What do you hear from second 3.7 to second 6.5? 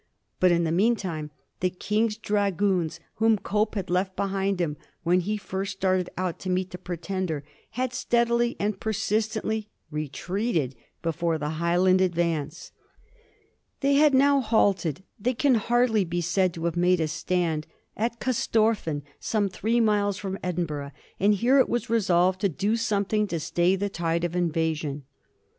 had left behind him when he first started out to